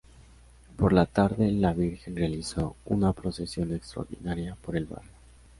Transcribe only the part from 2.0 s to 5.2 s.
realizó una procesión extraordinaria por el barrio.